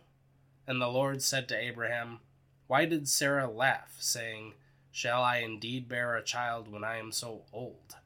And 0.66 0.80
the 0.80 0.88
Lord 0.88 1.22
said 1.22 1.48
to 1.48 1.58
Abraham, 1.58 2.20
Why 2.66 2.84
did 2.84 3.08
Sarah 3.08 3.50
laugh, 3.50 3.96
saying, 3.98 4.54
Shall 4.92 5.22
I 5.22 5.38
indeed 5.38 5.88
bear 5.88 6.16
a 6.16 6.22
child 6.22 6.70
when 6.70 6.84
I 6.84 6.98
am 6.98 7.12
so 7.12 7.42
old? 7.52 7.96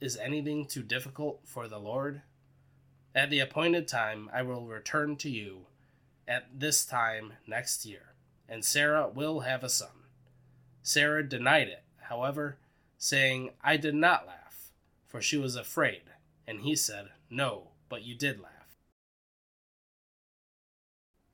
Is 0.00 0.16
anything 0.16 0.66
too 0.66 0.82
difficult 0.82 1.40
for 1.44 1.68
the 1.68 1.78
Lord? 1.78 2.22
At 3.14 3.30
the 3.30 3.40
appointed 3.40 3.88
time 3.88 4.30
I 4.32 4.42
will 4.42 4.66
return 4.66 5.16
to 5.16 5.30
you 5.30 5.66
at 6.28 6.46
this 6.58 6.84
time 6.84 7.34
next 7.46 7.86
year, 7.86 8.12
and 8.48 8.64
Sarah 8.64 9.08
will 9.08 9.40
have 9.40 9.64
a 9.64 9.68
son. 9.68 9.88
Sarah 10.82 11.26
denied 11.26 11.68
it, 11.68 11.82
however, 12.02 12.58
saying, 12.98 13.50
I 13.62 13.76
did 13.76 13.94
not 13.94 14.26
laugh, 14.26 14.70
for 15.06 15.20
she 15.20 15.36
was 15.36 15.56
afraid. 15.56 16.02
And 16.46 16.60
he 16.60 16.76
said, 16.76 17.08
No, 17.30 17.68
but 17.88 18.02
you 18.02 18.14
did 18.14 18.40
laugh. 18.40 18.55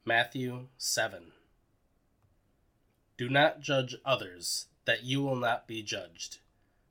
Matthew 0.05 0.67
7 0.79 1.33
do 3.23 3.29
not 3.29 3.61
judge 3.61 3.95
others, 4.05 4.67
that 4.85 5.05
you 5.05 5.23
will 5.23 5.37
not 5.37 5.69
be 5.69 5.81
judged. 5.81 6.39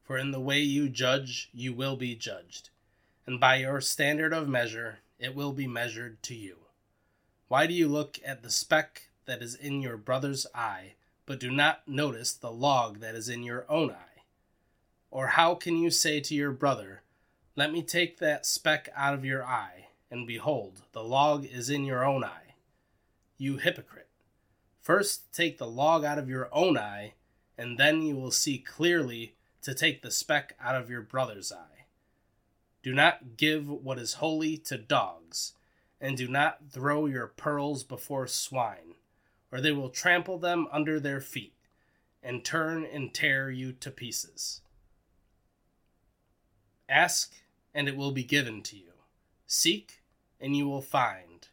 For 0.01 0.17
in 0.17 0.31
the 0.31 0.39
way 0.39 0.59
you 0.59 0.87
judge, 0.87 1.49
you 1.53 1.73
will 1.73 1.97
be 1.97 2.15
judged, 2.15 2.69
and 3.25 3.37
by 3.37 3.55
your 3.55 3.81
standard 3.81 4.31
of 4.31 4.47
measure, 4.47 4.99
it 5.19 5.35
will 5.35 5.51
be 5.51 5.67
measured 5.67 6.23
to 6.23 6.33
you. 6.33 6.59
Why 7.49 7.67
do 7.67 7.73
you 7.73 7.89
look 7.89 8.17
at 8.25 8.43
the 8.43 8.49
speck 8.49 9.09
that 9.25 9.41
is 9.41 9.55
in 9.55 9.81
your 9.81 9.97
brother's 9.97 10.47
eye, 10.55 10.93
but 11.25 11.41
do 11.41 11.51
not 11.51 11.85
notice 11.85 12.31
the 12.31 12.49
log 12.49 13.01
that 13.01 13.15
is 13.15 13.27
in 13.27 13.43
your 13.43 13.65
own 13.67 13.91
eye? 13.91 14.21
Or 15.09 15.27
how 15.27 15.55
can 15.55 15.75
you 15.75 15.89
say 15.89 16.21
to 16.21 16.33
your 16.33 16.51
brother, 16.51 17.01
Let 17.57 17.73
me 17.73 17.83
take 17.83 18.19
that 18.19 18.45
speck 18.45 18.87
out 18.95 19.13
of 19.13 19.25
your 19.25 19.43
eye, 19.43 19.87
and 20.09 20.25
behold, 20.25 20.83
the 20.93 21.03
log 21.03 21.43
is 21.43 21.69
in 21.69 21.83
your 21.83 22.05
own 22.05 22.23
eye? 22.23 22.40
You 23.41 23.57
hypocrite! 23.57 24.07
First 24.81 25.33
take 25.33 25.57
the 25.57 25.65
log 25.65 26.03
out 26.03 26.19
of 26.19 26.29
your 26.29 26.47
own 26.51 26.77
eye, 26.77 27.15
and 27.57 27.79
then 27.79 28.03
you 28.03 28.15
will 28.15 28.29
see 28.29 28.59
clearly 28.59 29.33
to 29.63 29.73
take 29.73 30.03
the 30.03 30.11
speck 30.11 30.55
out 30.61 30.75
of 30.75 30.91
your 30.91 31.01
brother's 31.01 31.51
eye. 31.51 31.87
Do 32.83 32.93
not 32.93 33.37
give 33.37 33.67
what 33.67 33.97
is 33.97 34.13
holy 34.21 34.57
to 34.57 34.77
dogs, 34.77 35.53
and 35.99 36.15
do 36.15 36.27
not 36.27 36.69
throw 36.69 37.07
your 37.07 37.25
pearls 37.25 37.83
before 37.83 38.27
swine, 38.27 38.93
or 39.51 39.59
they 39.59 39.71
will 39.71 39.89
trample 39.89 40.37
them 40.37 40.67
under 40.71 40.99
their 40.99 41.19
feet, 41.19 41.55
and 42.21 42.45
turn 42.45 42.85
and 42.85 43.11
tear 43.11 43.49
you 43.49 43.73
to 43.73 43.89
pieces. 43.89 44.61
Ask, 46.87 47.33
and 47.73 47.87
it 47.87 47.97
will 47.97 48.11
be 48.11 48.23
given 48.23 48.61
to 48.61 48.77
you. 48.77 48.93
Seek, 49.47 50.03
and 50.39 50.55
you 50.55 50.69
will 50.69 50.83
find. 50.83 51.47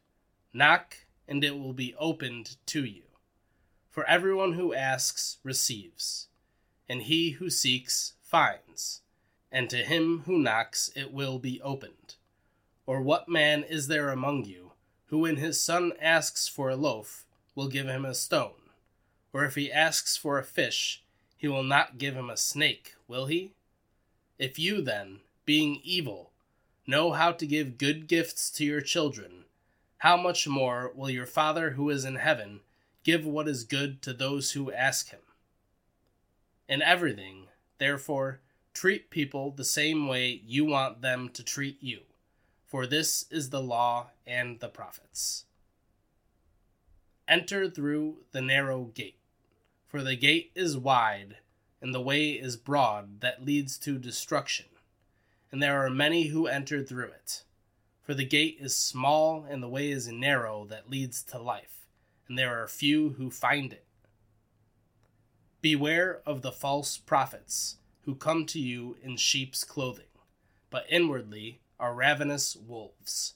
Knock, 0.52 0.94
and 1.28 1.44
it 1.44 1.58
will 1.58 1.74
be 1.74 1.94
opened 1.98 2.56
to 2.66 2.84
you. 2.84 3.02
For 3.90 4.08
everyone 4.08 4.54
who 4.54 4.74
asks 4.74 5.38
receives, 5.44 6.28
and 6.88 7.02
he 7.02 7.32
who 7.32 7.50
seeks 7.50 8.14
finds, 8.22 9.02
and 9.52 9.68
to 9.70 9.78
him 9.78 10.22
who 10.24 10.38
knocks 10.38 10.90
it 10.96 11.12
will 11.12 11.38
be 11.38 11.60
opened. 11.62 12.14
Or 12.86 13.02
what 13.02 13.28
man 13.28 13.64
is 13.64 13.88
there 13.88 14.08
among 14.08 14.46
you 14.46 14.72
who, 15.06 15.18
when 15.20 15.36
his 15.36 15.60
son 15.60 15.92
asks 16.00 16.48
for 16.48 16.70
a 16.70 16.76
loaf, 16.76 17.26
will 17.54 17.68
give 17.68 17.86
him 17.86 18.04
a 18.04 18.14
stone? 18.14 18.70
Or 19.32 19.44
if 19.44 19.54
he 19.54 19.72
asks 19.72 20.16
for 20.16 20.38
a 20.38 20.44
fish, 20.44 21.02
he 21.36 21.48
will 21.48 21.62
not 21.62 21.98
give 21.98 22.14
him 22.14 22.30
a 22.30 22.36
snake, 22.36 22.94
will 23.06 23.26
he? 23.26 23.52
If 24.38 24.58
you 24.58 24.80
then, 24.80 25.20
being 25.44 25.80
evil, 25.82 26.30
know 26.86 27.12
how 27.12 27.32
to 27.32 27.46
give 27.46 27.78
good 27.78 28.06
gifts 28.06 28.50
to 28.50 28.64
your 28.64 28.80
children, 28.80 29.44
how 29.98 30.16
much 30.16 30.46
more 30.46 30.92
will 30.94 31.10
your 31.10 31.26
Father 31.26 31.70
who 31.70 31.90
is 31.90 32.04
in 32.04 32.16
heaven 32.16 32.60
give 33.02 33.24
what 33.24 33.48
is 33.48 33.64
good 33.64 34.02
to 34.02 34.12
those 34.12 34.52
who 34.52 34.72
ask 34.72 35.10
him. 35.10 35.20
In 36.68 36.82
everything, 36.82 37.46
therefore, 37.78 38.40
treat 38.74 39.10
people 39.10 39.50
the 39.50 39.64
same 39.64 40.06
way 40.06 40.40
you 40.44 40.64
want 40.64 41.02
them 41.02 41.30
to 41.30 41.42
treat 41.42 41.82
you, 41.82 42.00
for 42.66 42.86
this 42.86 43.24
is 43.30 43.50
the 43.50 43.62
law 43.62 44.10
and 44.26 44.60
the 44.60 44.68
prophets. 44.68 45.46
Enter 47.26 47.68
through 47.68 48.18
the 48.32 48.42
narrow 48.42 48.84
gate, 48.94 49.18
for 49.86 50.02
the 50.02 50.16
gate 50.16 50.52
is 50.54 50.76
wide, 50.76 51.38
and 51.80 51.94
the 51.94 52.00
way 52.00 52.30
is 52.30 52.56
broad 52.56 53.20
that 53.20 53.44
leads 53.44 53.78
to 53.78 53.98
destruction, 53.98 54.66
and 55.50 55.62
there 55.62 55.84
are 55.84 55.90
many 55.90 56.28
who 56.28 56.46
enter 56.46 56.82
through 56.84 57.08
it. 57.08 57.42
For 58.08 58.14
the 58.14 58.24
gate 58.24 58.56
is 58.58 58.74
small, 58.74 59.44
and 59.44 59.62
the 59.62 59.68
way 59.68 59.90
is 59.90 60.08
narrow 60.08 60.64
that 60.64 60.88
leads 60.88 61.22
to 61.24 61.38
life 61.38 61.78
and 62.26 62.38
there 62.38 62.62
are 62.62 62.66
few 62.66 63.10
who 63.10 63.30
find 63.30 63.70
it. 63.70 63.84
Beware 65.60 66.20
of 66.24 66.42
the 66.42 66.50
false 66.52 66.96
prophets 66.96 67.76
who 68.06 68.14
come 68.14 68.46
to 68.46 68.58
you 68.58 68.96
in 69.02 69.18
sheep's 69.18 69.62
clothing, 69.62 70.06
but 70.70 70.86
inwardly 70.88 71.60
are 71.78 71.94
ravenous 71.94 72.56
wolves. 72.56 73.34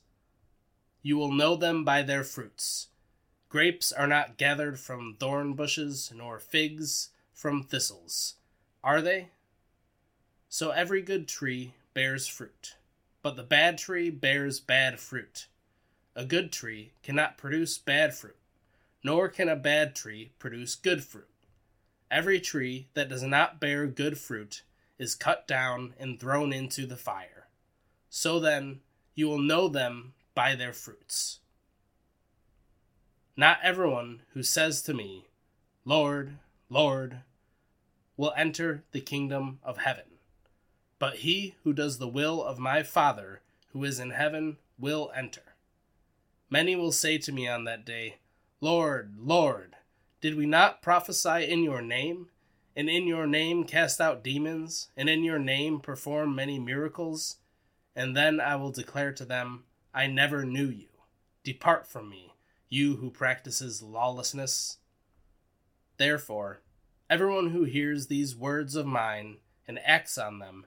You 1.03 1.19
will 1.19 1.33
know 1.33 1.55
them 1.55 1.85
by 1.85 2.03
their 2.03 2.25
fruits. 2.25 2.89
Grapes 3.51 3.93
are 3.93 4.07
not 4.07 4.39
gathered 4.39 4.79
from 4.79 5.17
thorn 5.19 5.55
bushes, 5.55 6.11
nor 6.15 6.39
figs 6.39 7.11
from 7.35 7.63
thistles, 7.63 8.37
are 8.83 9.03
they? 9.03 9.29
So 10.49 10.71
every 10.71 11.03
good 11.03 11.29
tree 11.29 11.75
bears 11.93 12.27
fruit, 12.27 12.77
but 13.23 13.37
the 13.37 13.43
bad 13.43 13.79
tree 13.79 14.11
bears 14.11 14.61
bad 14.61 15.01
fruit. 15.01 15.47
A 16.15 16.25
good 16.25 16.53
tree 16.53 16.93
cannot 17.03 17.39
produce 17.39 17.79
bad 17.79 18.15
fruit 18.15 18.37
nor 19.03 19.29
can 19.29 19.49
a 19.49 19.57
bad 19.57 19.95
tree 19.95 20.33
produce 20.39 20.75
good 20.75 21.05
fruit. 21.05 21.29
Every 22.11 22.41
tree 22.41 22.89
that 22.95 23.09
does 23.09 23.23
not 23.23 23.61
bear 23.61 23.87
good 23.87 24.19
fruit 24.19 24.63
is 24.99 25.15
cut 25.15 25.49
down 25.49 25.95
and 25.99 26.21
thrown 26.21 26.53
into 26.53 26.87
the 26.87 26.97
fire. 26.97 27.49
So 28.09 28.39
then, 28.39 28.81
you 29.15 29.29
will 29.29 29.41
know 29.41 29.69
them 29.69 30.13
by 30.35 30.55
their 30.55 30.73
fruits. 30.73 31.41
Not 33.37 33.59
everyone 33.63 34.23
who 34.35 34.43
says 34.43 34.83
to 34.83 34.95
me, 34.95 35.27
Lord, 35.85 36.39
Lord, 36.69 37.21
will 38.17 38.35
enter 38.37 38.85
the 38.93 39.01
kingdom 39.01 39.59
of 39.65 39.79
heaven, 39.79 40.05
but 41.03 41.17
he 41.17 41.57
who 41.65 41.73
does 41.73 41.99
the 41.99 42.07
will 42.07 42.41
of 42.45 42.61
my 42.61 42.81
Father 42.81 43.41
who 43.73 43.83
is 43.83 43.99
in 43.99 44.11
heaven 44.11 44.57
will 44.79 45.11
enter. 45.17 45.57
Many 46.49 46.77
will 46.77 46.93
say 46.93 47.19
to 47.19 47.33
me 47.33 47.49
on 47.49 47.65
that 47.65 47.85
day, 47.85 48.19
Lord, 48.61 49.17
Lord, 49.19 49.75
did 50.21 50.37
we 50.37 50.47
not 50.47 50.81
prophesy 50.81 51.45
in 51.45 51.65
your 51.65 51.83
name, 51.83 52.29
and 52.77 52.89
in 52.89 53.09
your 53.09 53.27
name 53.27 53.65
cast 53.65 54.01
out 54.01 54.23
demons, 54.23 54.91
and 54.97 55.09
in 55.09 55.25
your 55.25 55.41
name 55.41 55.81
perform 55.81 56.37
many 56.37 56.61
miracles? 56.61 57.39
And 57.97 58.17
then 58.17 58.39
I 58.39 58.55
will 58.55 58.71
declare 58.71 59.13
to 59.15 59.25
them, 59.25 59.65
I 59.93 60.07
never 60.07 60.45
knew 60.45 60.69
you. 60.69 60.87
Depart 61.43 61.89
from 61.89 62.11
me, 62.11 62.35
you 62.69 62.99
who 62.99 63.11
practices 63.11 63.83
lawlessness. 63.83 64.77
Therefore, 65.97 66.61
everyone 67.11 67.51
who 67.51 67.65
hears 67.65 68.07
these 68.07 68.37
words 68.37 68.77
of 68.77 68.87
mine 68.87 69.39
and 69.67 69.81
acts 69.85 70.17
on 70.17 70.39
them 70.39 70.67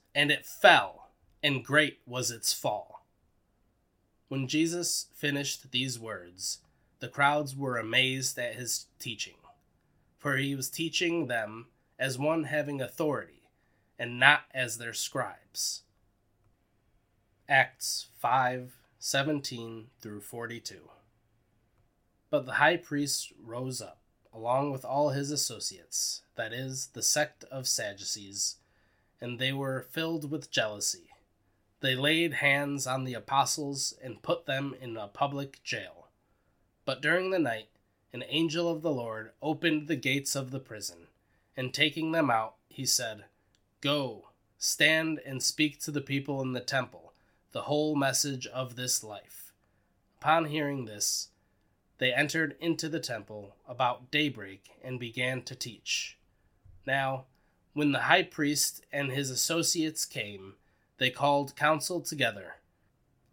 and 0.13 0.31
it 0.31 0.45
fell, 0.45 1.09
and 1.43 1.63
great 1.63 1.99
was 2.05 2.31
its 2.31 2.53
fall. 2.53 3.05
When 4.27 4.47
Jesus 4.47 5.07
finished 5.13 5.71
these 5.71 5.99
words, 5.99 6.59
the 6.99 7.07
crowds 7.07 7.55
were 7.55 7.77
amazed 7.77 8.37
at 8.37 8.55
his 8.55 8.85
teaching, 8.99 9.35
for 10.17 10.37
he 10.37 10.55
was 10.55 10.69
teaching 10.69 11.27
them 11.27 11.67
as 11.99 12.17
one 12.17 12.45
having 12.45 12.81
authority, 12.81 13.43
and 13.99 14.19
not 14.19 14.41
as 14.53 14.77
their 14.77 14.93
scribes. 14.93 15.83
Acts 17.47 18.07
5 18.19 18.77
17 18.99 19.87
through 19.99 20.21
42. 20.21 20.89
But 22.29 22.45
the 22.45 22.53
high 22.53 22.77
priest 22.77 23.33
rose 23.43 23.81
up, 23.81 23.99
along 24.33 24.71
with 24.71 24.85
all 24.85 25.09
his 25.09 25.31
associates, 25.31 26.21
that 26.35 26.53
is, 26.53 26.89
the 26.93 27.01
sect 27.01 27.43
of 27.45 27.67
Sadducees, 27.67 28.57
and 29.21 29.37
they 29.37 29.53
were 29.53 29.87
filled 29.91 30.29
with 30.29 30.51
jealousy. 30.51 31.09
They 31.79 31.95
laid 31.95 32.33
hands 32.33 32.85
on 32.87 33.05
the 33.05 33.13
apostles 33.13 33.93
and 34.03 34.21
put 34.21 34.45
them 34.45 34.75
in 34.81 34.97
a 34.97 35.07
public 35.07 35.63
jail. 35.63 36.07
But 36.85 37.01
during 37.01 37.29
the 37.29 37.39
night, 37.39 37.69
an 38.11 38.23
angel 38.27 38.67
of 38.67 38.81
the 38.81 38.91
Lord 38.91 39.31
opened 39.41 39.87
the 39.87 39.95
gates 39.95 40.35
of 40.35 40.51
the 40.51 40.59
prison, 40.59 41.07
and 41.55 41.73
taking 41.73 42.11
them 42.11 42.29
out, 42.29 42.55
he 42.67 42.85
said, 42.85 43.25
Go, 43.79 44.29
stand 44.57 45.19
and 45.25 45.41
speak 45.41 45.79
to 45.81 45.91
the 45.91 46.01
people 46.01 46.41
in 46.41 46.53
the 46.53 46.59
temple 46.59 47.13
the 47.51 47.63
whole 47.63 47.95
message 47.95 48.47
of 48.47 48.75
this 48.75 49.03
life. 49.03 49.51
Upon 50.19 50.45
hearing 50.45 50.85
this, 50.85 51.29
they 51.97 52.13
entered 52.13 52.55
into 52.59 52.87
the 52.87 52.99
temple 52.99 53.55
about 53.67 54.09
daybreak 54.11 54.71
and 54.83 54.99
began 54.99 55.41
to 55.43 55.55
teach. 55.55 56.17
Now, 56.85 57.25
when 57.73 57.91
the 57.91 58.01
high 58.01 58.23
priest 58.23 58.85
and 58.91 59.11
his 59.11 59.29
associates 59.29 60.05
came, 60.05 60.55
they 60.97 61.09
called 61.09 61.55
council 61.55 62.01
together, 62.01 62.55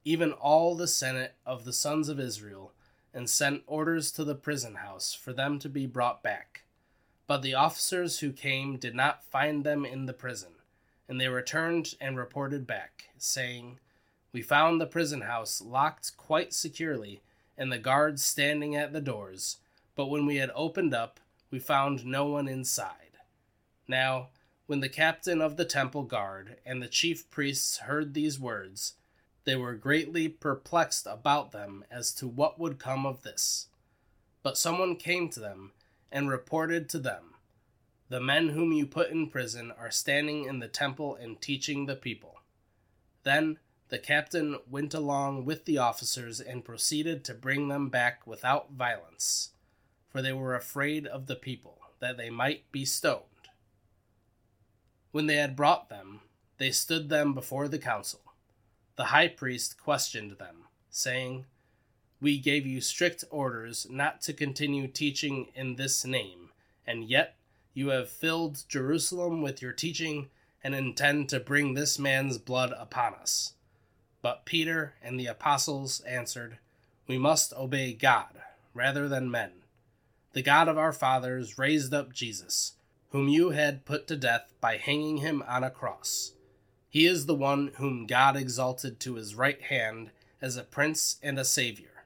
even 0.04 0.33
all 0.33 0.75
the 0.75 0.88
senate 0.88 1.35
of 1.45 1.64
the 1.64 1.73
sons 1.73 2.09
of 2.09 2.21
Israel 2.21 2.73
and 3.12 3.28
sent 3.28 3.62
orders 3.66 4.12
to 4.12 4.25
the 4.25 4.35
prison 4.35 4.76
house 4.76 5.12
for 5.12 5.33
them 5.33 5.59
to 5.59 5.68
be 5.68 5.87
brought 5.87 6.23
back. 6.23 6.62
But 7.26 7.42
the 7.42 7.54
officers 7.54 8.21
who 8.21 8.33
came 8.33 8.76
did 8.76 8.95
not 8.95 9.25
find 9.25 9.64
them 9.64 9.85
in 9.85 10.07
the 10.07 10.12
prison, 10.12 10.52
and 11.09 11.21
they 11.21 11.28
returned 11.28 11.95
and 12.00 12.16
reported 12.16 12.66
back, 12.66 13.09
saying, 13.18 13.80
We 14.33 14.40
found 14.40 14.80
the 14.80 14.87
prison 14.87 15.23
house 15.23 15.61
locked 15.61 16.16
quite 16.16 16.52
securely, 16.52 17.23
and 17.57 17.73
the 17.73 17.78
guards 17.78 18.25
standing 18.25 18.76
at 18.76 18.92
the 18.92 19.00
doors, 19.00 19.57
but 19.97 20.07
when 20.07 20.26
we 20.26 20.37
had 20.37 20.52
opened 20.54 20.95
up, 20.95 21.18
we 21.50 21.59
found 21.59 22.07
no 22.07 22.26
one 22.26 22.47
inside. 22.47 23.07
Now, 23.88 24.28
when 24.66 24.80
the 24.80 24.88
captain 24.90 25.40
of 25.40 25.57
the 25.57 25.64
temple 25.64 26.02
guard 26.02 26.59
and 26.66 26.83
the 26.83 26.88
chief 26.88 27.30
priests 27.30 27.78
heard 27.78 28.12
these 28.12 28.38
words, 28.38 28.95
they 29.45 29.57
were 29.57 29.75
greatly 29.75 30.28
perplexed 30.28 31.07
about 31.07 31.52
them 31.52 31.85
as 31.90 32.12
to 32.16 32.28
what 32.28 32.61
would 32.61 32.78
come 32.78 33.07
of 33.07 33.23
this. 33.23 33.68
But 34.42 34.59
someone 34.59 34.97
came 34.97 35.30
to 35.30 35.40
them 35.40 35.73
and 36.12 36.28
reported 36.28 36.90
to 36.90 36.99
them, 36.99 37.35
The 38.11 38.21
men 38.21 38.50
whom 38.50 38.73
you 38.73 38.87
put 38.87 39.11
in 39.11 39.30
prison 39.30 39.73
are 39.73 39.90
standing 39.90 40.45
in 40.45 40.59
the 40.59 40.68
temple 40.68 41.16
and 41.16 41.40
teaching 41.40 41.87
the 41.87 41.97
people. 41.97 42.42
Then 43.23 43.59
the 43.88 43.99
captain 43.99 44.59
went 44.68 44.92
along 44.92 45.47
with 45.47 45.64
the 45.64 45.78
officers 45.78 46.42
and 46.42 46.62
proceeded 46.62 47.25
to 47.25 47.35
bring 47.35 47.68
them 47.68 47.88
back 47.88 48.26
without 48.26 48.73
violence, 48.73 49.52
for 50.11 50.21
they 50.21 50.33
were 50.33 50.54
afraid 50.54 51.07
of 51.07 51.26
the 51.26 51.37
people, 51.37 51.78
that 52.00 52.18
they 52.18 52.28
might 52.28 52.71
be 52.71 52.85
stoned. 52.85 53.27
When 55.10 55.26
they 55.26 55.36
had 55.36 55.56
brought 55.56 55.88
them, 55.88 56.20
they 56.58 56.70
stood 56.70 57.08
them 57.08 57.34
before 57.34 57.68
the 57.68 57.78
council. 57.78 58.20
The 58.96 59.06
high 59.06 59.28
priest 59.28 59.80
questioned 59.80 60.38
them, 60.38 60.64
saying, 60.90 61.46
We 62.20 62.38
gave 62.38 62.66
you 62.66 62.80
strict 62.80 63.24
orders 63.30 63.86
not 63.88 64.20
to 64.22 64.32
continue 64.32 64.88
teaching 64.88 65.48
in 65.54 65.76
this 65.76 66.04
name, 66.04 66.50
and 66.86 67.04
yet 67.04 67.36
you 67.74 67.88
have 67.88 68.10
filled 68.10 68.64
Jerusalem 68.68 69.40
with 69.40 69.62
your 69.62 69.72
teaching 69.72 70.30
and 70.64 70.74
intend 70.74 71.28
to 71.28 71.38
bring 71.38 71.74
this 71.74 71.98
man's 71.98 72.38
blood 72.38 72.74
upon 72.76 73.14
us. 73.14 73.54
But 74.20 74.44
Peter 74.44 74.94
and 75.00 75.18
the 75.18 75.26
apostles 75.26 76.00
answered, 76.00 76.58
We 77.06 77.18
must 77.18 77.52
obey 77.54 77.92
God 77.92 78.42
rather 78.74 79.08
than 79.08 79.30
men. 79.30 79.52
The 80.32 80.42
God 80.42 80.68
of 80.68 80.76
our 80.76 80.92
fathers 80.92 81.56
raised 81.56 81.94
up 81.94 82.12
Jesus, 82.12 82.72
whom 83.10 83.28
you 83.28 83.50
had 83.50 83.84
put 83.84 84.06
to 84.06 84.16
death 84.16 84.52
by 84.60 84.76
hanging 84.76 85.18
him 85.18 85.42
on 85.46 85.64
a 85.64 85.70
cross. 85.70 86.32
He 86.90 87.06
is 87.06 87.26
the 87.26 87.34
one 87.34 87.72
whom 87.76 88.06
God 88.06 88.36
exalted 88.36 88.98
to 89.00 89.14
his 89.14 89.34
right 89.34 89.60
hand 89.62 90.10
as 90.40 90.56
a 90.56 90.62
prince 90.62 91.16
and 91.22 91.38
a 91.38 91.44
savior. 91.44 92.04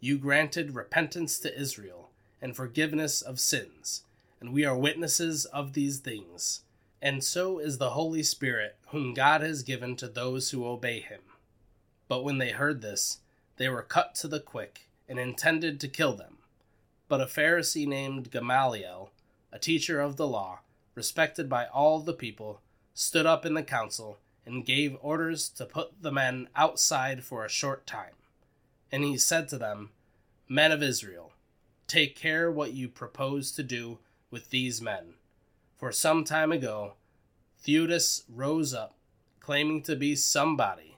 You 0.00 0.18
granted 0.18 0.74
repentance 0.74 1.38
to 1.40 1.60
Israel 1.60 2.10
and 2.40 2.54
forgiveness 2.54 3.20
of 3.20 3.40
sins, 3.40 4.04
and 4.40 4.52
we 4.52 4.64
are 4.64 4.76
witnesses 4.76 5.44
of 5.46 5.72
these 5.72 5.98
things. 5.98 6.62
And 7.00 7.22
so 7.22 7.58
is 7.58 7.78
the 7.78 7.90
Holy 7.90 8.22
Spirit, 8.22 8.76
whom 8.88 9.14
God 9.14 9.40
has 9.40 9.62
given 9.62 9.96
to 9.96 10.08
those 10.08 10.50
who 10.50 10.66
obey 10.66 11.00
him. 11.00 11.20
But 12.08 12.24
when 12.24 12.38
they 12.38 12.50
heard 12.50 12.80
this, 12.80 13.18
they 13.56 13.68
were 13.68 13.82
cut 13.82 14.14
to 14.16 14.28
the 14.28 14.40
quick 14.40 14.88
and 15.08 15.18
intended 15.18 15.80
to 15.80 15.88
kill 15.88 16.14
them. 16.14 16.38
But 17.08 17.20
a 17.20 17.26
Pharisee 17.26 17.86
named 17.86 18.30
Gamaliel, 18.30 19.10
a 19.52 19.58
teacher 19.58 20.00
of 20.00 20.16
the 20.16 20.26
law, 20.26 20.60
respected 20.94 21.48
by 21.48 21.66
all 21.66 22.00
the 22.00 22.12
people, 22.12 22.60
stood 22.94 23.26
up 23.26 23.46
in 23.46 23.54
the 23.54 23.62
council 23.62 24.18
and 24.44 24.64
gave 24.64 24.96
orders 25.00 25.48
to 25.48 25.64
put 25.64 26.02
the 26.02 26.12
men 26.12 26.48
outside 26.56 27.22
for 27.22 27.44
a 27.44 27.50
short 27.50 27.86
time. 27.86 28.14
And 28.90 29.04
he 29.04 29.18
said 29.18 29.48
to 29.48 29.58
them, 29.58 29.90
Men 30.48 30.72
of 30.72 30.82
Israel, 30.82 31.32
take 31.86 32.16
care 32.16 32.50
what 32.50 32.72
you 32.72 32.88
propose 32.88 33.52
to 33.52 33.62
do 33.62 33.98
with 34.30 34.50
these 34.50 34.80
men. 34.80 35.14
For 35.76 35.92
some 35.92 36.24
time 36.24 36.52
ago, 36.52 36.94
Theudas 37.64 38.24
rose 38.28 38.72
up, 38.72 38.94
claiming 39.40 39.82
to 39.82 39.96
be 39.96 40.16
somebody 40.16 40.96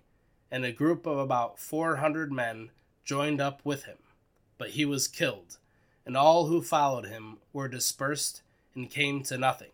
and 0.50 0.64
a 0.64 0.73
group 0.73 1.07
of 1.07 1.19
about 1.19 1.59
400 1.59 2.33
men 2.33 2.71
joined 3.04 3.40
up 3.40 3.61
with 3.64 3.85
him. 3.85 3.99
But 4.59 4.71
he 4.71 4.85
was 4.85 5.09
killed, 5.09 5.59
and 6.04 6.16
all 6.16 6.47
who 6.47 6.62
followed 6.62 7.07
him 7.07 7.38
were 7.52 7.69
dispersed 7.69 8.42
and 8.75 8.90
came 8.90 9.23
to 9.25 9.38
nothing. 9.38 9.71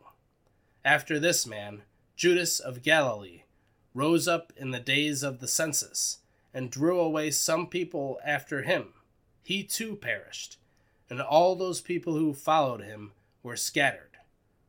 After 0.84 1.18
this 1.18 1.46
man, 1.46 1.82
Judas 2.16 2.60
of 2.60 2.82
Galilee, 2.82 3.42
rose 3.94 4.28
up 4.28 4.52
in 4.56 4.70
the 4.70 4.80
days 4.80 5.22
of 5.22 5.40
the 5.40 5.48
census, 5.48 6.18
and 6.52 6.70
drew 6.70 7.00
away 7.00 7.30
some 7.30 7.66
people 7.66 8.18
after 8.24 8.62
him. 8.62 8.94
He 9.42 9.62
too 9.62 9.96
perished, 9.96 10.58
and 11.08 11.20
all 11.20 11.54
those 11.54 11.80
people 11.80 12.14
who 12.14 12.32
followed 12.32 12.82
him 12.82 13.12
were 13.42 13.56
scattered. 13.56 14.16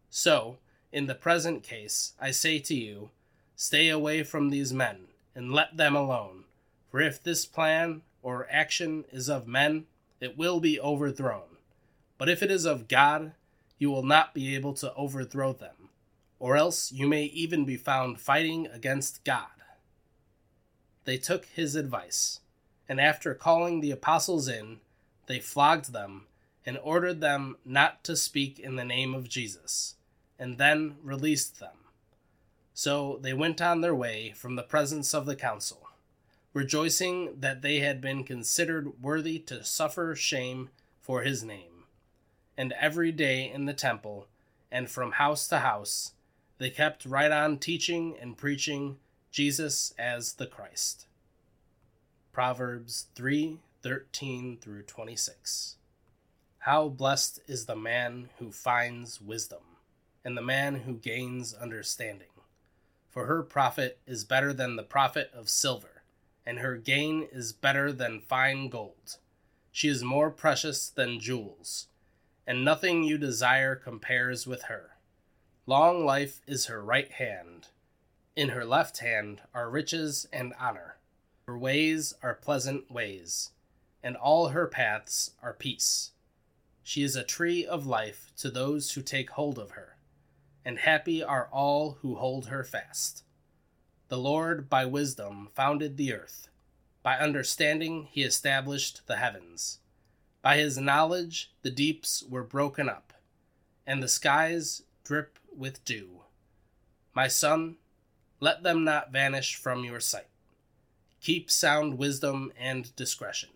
So, 0.10 0.58
in 0.92 1.08
the 1.08 1.16
present 1.16 1.64
case, 1.64 2.14
I 2.20 2.32
say 2.32 2.60
to 2.60 2.76
you, 2.76 3.10
stay 3.56 3.90
away 3.90 4.24
from 4.24 4.50
these 4.50 4.74
men 4.74 5.08
and 5.36 5.52
let 5.52 5.78
them 5.78 5.96
alone. 5.96 6.46
For 6.90 7.02
if 7.02 7.22
this 7.22 7.46
plan 7.46 8.02
or 8.22 8.48
action 8.50 9.06
is 9.12 9.30
of 9.30 9.48
men, 9.48 9.86
it 10.20 10.38
will 10.38 10.60
be 10.60 10.80
overthrown. 10.80 11.58
But 12.18 12.30
if 12.30 12.42
it 12.42 12.52
is 12.52 12.66
of 12.66 12.88
God, 12.88 13.34
you 13.78 13.92
will 13.92 14.04
not 14.04 14.34
be 14.34 14.56
able 14.56 14.74
to 14.76 14.94
overthrow 14.96 15.54
them, 15.54 15.90
or 16.40 16.58
else 16.58 16.92
you 16.92 17.08
may 17.08 17.26
even 17.26 17.66
be 17.66 17.78
found 17.78 18.20
fighting 18.20 18.68
against 18.68 19.24
God. 19.24 19.48
They 21.06 21.18
took 21.18 21.46
his 21.46 21.76
advice, 21.76 22.40
and 22.90 23.00
after 23.00 23.34
calling 23.34 23.82
the 23.82 23.92
apostles 23.92 24.48
in, 24.48 24.80
they 25.28 25.40
flogged 25.40 25.94
them 25.94 26.26
and 26.66 26.78
ordered 26.84 27.22
them 27.22 27.58
not 27.64 28.04
to 28.04 28.16
speak 28.16 28.60
in 28.60 28.76
the 28.76 28.84
name 28.84 29.14
of 29.14 29.30
Jesus, 29.30 29.96
and 30.38 30.58
then 30.58 30.96
released 31.04 31.60
them. 31.60 31.76
So 32.74 33.20
they 33.22 33.34
went 33.34 33.62
on 33.62 33.82
their 33.82 33.96
way 33.96 34.34
from 34.36 34.56
the 34.56 34.64
presence 34.64 35.14
of 35.14 35.26
the 35.26 35.36
council, 35.36 35.87
rejoicing 36.58 37.40
that 37.40 37.62
they 37.62 37.82
had 37.82 38.02
been 38.02 38.24
considered 38.24 39.00
worthy 39.00 39.38
to 39.38 39.64
suffer 39.64 40.16
shame 40.16 40.70
for 41.00 41.22
his 41.22 41.44
name. 41.44 41.86
And 42.58 42.74
every 42.74 43.12
day 43.12 43.48
in 43.48 43.66
the 43.66 43.74
temple, 43.76 44.28
and 44.72 44.90
from 44.90 45.14
house 45.14 45.48
to 45.50 45.60
house, 45.60 46.14
they 46.58 46.72
kept 46.72 47.06
right 47.06 47.32
on 47.32 47.60
teaching 47.60 48.18
and 48.20 48.36
preaching 48.36 48.98
Jesus 49.30 49.94
as 50.00 50.34
the 50.34 50.48
Christ. 50.48 51.06
Proverbs 52.32 53.06
3:13 53.14 54.58
through 54.58 54.82
26. 54.82 55.76
How 56.60 56.90
blessed 56.90 57.40
is 57.46 57.68
the 57.68 57.76
man 57.76 58.30
who 58.40 58.52
finds 58.52 59.22
wisdom, 59.22 59.78
and 60.26 60.36
the 60.36 60.42
man 60.42 60.78
who 60.82 60.96
gains 60.96 61.54
understanding 61.54 62.32
for 63.18 63.28
her 63.28 63.42
profit 63.42 64.00
is 64.06 64.24
better 64.24 64.54
than 64.54 64.76
the 64.76 64.84
profit 64.84 65.32
of 65.34 65.50
silver, 65.50 65.97
and 66.48 66.60
her 66.60 66.78
gain 66.78 67.28
is 67.32 67.52
better 67.52 67.92
than 67.92 68.22
fine 68.22 68.70
gold. 68.70 69.18
She 69.72 69.90
is 69.90 70.04
more 70.04 70.32
precious 70.32 70.90
than 70.90 71.20
jewels, 71.20 71.88
and 72.48 72.64
nothing 72.64 73.04
you 73.04 73.18
desire 73.18 73.76
compares 73.76 74.48
with 74.48 74.64
her. 74.64 74.92
Long 75.66 76.06
life 76.06 76.40
is 76.48 76.68
her 76.68 76.82
right 76.82 77.12
hand. 77.12 77.68
In 78.38 78.50
her 78.50 78.64
left 78.64 79.00
hand 79.00 79.42
are 79.54 79.70
riches 79.70 80.26
and 80.32 80.54
honor. 80.58 80.96
Her 81.46 81.58
ways 81.58 82.14
are 82.24 82.34
pleasant 82.34 82.90
ways, 82.90 83.52
and 84.02 84.16
all 84.16 84.48
her 84.48 84.68
paths 84.68 85.32
are 85.44 85.54
peace. 85.54 86.12
She 86.82 87.04
is 87.04 87.18
a 87.18 87.24
tree 87.24 87.66
of 87.66 87.86
life 87.86 88.32
to 88.38 88.50
those 88.50 88.94
who 88.94 89.02
take 89.02 89.32
hold 89.32 89.60
of 89.60 89.72
her 89.72 89.98
and 90.68 90.80
happy 90.80 91.24
are 91.24 91.48
all 91.50 91.98
who 92.02 92.16
hold 92.16 92.48
her 92.48 92.62
fast. 92.62 93.24
The 94.10 94.18
Lord 94.18 94.70
by 94.70 94.86
wisdom 94.86 95.50
founded 95.54 95.98
the 95.98 96.14
earth, 96.14 96.48
by 97.04 97.18
understanding 97.18 98.08
he 98.10 98.24
established 98.24 99.06
the 99.06 99.18
heavens. 99.18 99.80
By 100.42 100.56
his 100.56 100.78
knowledge 100.78 101.52
the 101.62 101.72
deeps 101.72 102.24
were 102.24 102.46
broken 102.46 102.88
up, 102.88 103.12
and 103.86 104.02
the 104.02 104.08
skies 104.08 104.84
drip 105.04 105.40
with 105.54 105.84
dew. 105.84 106.22
My 107.14 107.28
son, 107.28 107.76
let 108.40 108.64
them 108.64 108.86
not 108.86 109.12
vanish 109.12 109.56
from 109.56 109.84
your 109.84 110.00
sight. 110.00 110.30
Keep 111.20 111.52
sound 111.52 111.98
wisdom 111.98 112.54
and 112.58 112.96
discretion, 112.96 113.50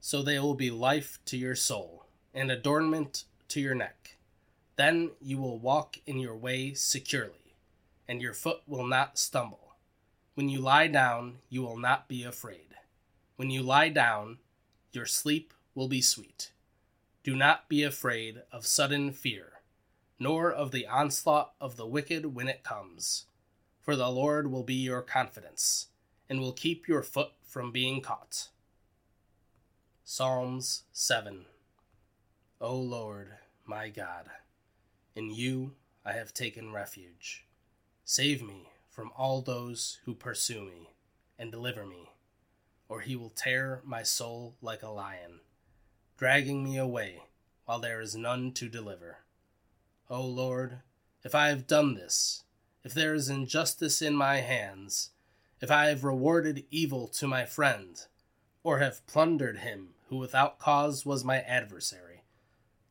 so 0.00 0.22
they 0.22 0.38
will 0.38 0.54
be 0.54 0.70
life 0.70 1.18
to 1.26 1.36
your 1.36 1.54
soul, 1.54 2.06
and 2.32 2.50
adornment 2.50 3.24
to 3.48 3.60
your 3.60 3.74
neck. 3.74 4.16
Then 4.76 5.10
you 5.20 5.36
will 5.36 5.58
walk 5.58 5.98
in 6.06 6.18
your 6.18 6.36
way 6.36 6.72
securely, 6.72 7.56
and 8.08 8.22
your 8.22 8.32
foot 8.32 8.62
will 8.66 8.86
not 8.86 9.18
stumble. 9.18 9.71
When 10.34 10.48
you 10.48 10.60
lie 10.60 10.86
down, 10.86 11.38
you 11.48 11.62
will 11.62 11.76
not 11.76 12.08
be 12.08 12.24
afraid. 12.24 12.74
When 13.36 13.50
you 13.50 13.62
lie 13.62 13.90
down, 13.90 14.38
your 14.92 15.06
sleep 15.06 15.52
will 15.74 15.88
be 15.88 16.00
sweet. 16.00 16.52
Do 17.22 17.36
not 17.36 17.68
be 17.68 17.82
afraid 17.82 18.42
of 18.50 18.66
sudden 18.66 19.12
fear, 19.12 19.60
nor 20.18 20.50
of 20.50 20.70
the 20.70 20.86
onslaught 20.86 21.52
of 21.60 21.76
the 21.76 21.86
wicked 21.86 22.34
when 22.34 22.48
it 22.48 22.64
comes. 22.64 23.26
For 23.80 23.96
the 23.96 24.10
Lord 24.10 24.50
will 24.50 24.62
be 24.62 24.74
your 24.74 25.02
confidence, 25.02 25.88
and 26.28 26.40
will 26.40 26.52
keep 26.52 26.88
your 26.88 27.02
foot 27.02 27.32
from 27.42 27.70
being 27.70 28.00
caught. 28.00 28.48
Psalms 30.04 30.84
7 30.92 31.44
O 32.60 32.76
Lord, 32.76 33.34
my 33.66 33.88
God 33.88 34.30
in 35.14 35.30
you 35.30 35.72
I 36.04 36.12
have 36.12 36.32
taken 36.32 36.72
refuge. 36.72 37.44
Save 38.04 38.42
me 38.42 38.71
from 38.92 39.10
all 39.16 39.40
those 39.40 39.98
who 40.04 40.14
pursue 40.14 40.62
me, 40.62 40.90
and 41.38 41.50
deliver 41.50 41.86
me. 41.86 42.10
or 42.92 43.00
he 43.00 43.16
will 43.16 43.30
tear 43.30 43.80
my 43.86 44.02
soul 44.02 44.54
like 44.60 44.82
a 44.82 44.88
lion, 44.88 45.40
dragging 46.18 46.62
me 46.62 46.76
away 46.76 47.22
while 47.64 47.78
there 47.78 48.02
is 48.02 48.14
none 48.14 48.52
to 48.52 48.68
deliver. 48.68 49.16
O 50.10 50.20
Lord, 50.20 50.80
if 51.24 51.34
I 51.34 51.48
have 51.48 51.66
done 51.66 51.94
this, 51.94 52.44
if 52.84 52.92
there 52.92 53.14
is 53.14 53.30
injustice 53.30 54.02
in 54.02 54.14
my 54.14 54.40
hands, 54.40 55.12
if 55.62 55.70
I 55.70 55.86
have 55.86 56.04
rewarded 56.04 56.66
evil 56.70 57.08
to 57.08 57.26
my 57.26 57.46
friend, 57.46 57.98
or 58.62 58.80
have 58.80 59.06
plundered 59.06 59.60
him 59.60 59.94
who 60.10 60.18
without 60.18 60.58
cause 60.58 61.06
was 61.06 61.24
my 61.24 61.40
adversary, 61.40 62.24